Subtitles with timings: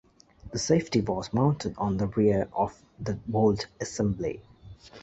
[0.51, 4.41] The safety was mounted on the rear of the bolt assembly.